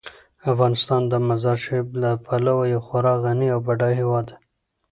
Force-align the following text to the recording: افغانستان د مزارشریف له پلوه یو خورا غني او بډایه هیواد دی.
افغانستان 0.51 1.01
د 1.11 1.13
مزارشریف 1.27 1.87
له 2.03 2.11
پلوه 2.25 2.63
یو 2.73 2.81
خورا 2.87 3.13
غني 3.23 3.47
او 3.55 3.59
بډایه 3.67 3.97
هیواد 4.01 4.25
دی. 4.31 4.35